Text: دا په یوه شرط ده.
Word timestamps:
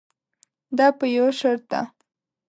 دا 0.77 0.87
په 0.99 1.05
یوه 1.15 1.31
شرط 1.39 1.63
ده. 1.71 1.81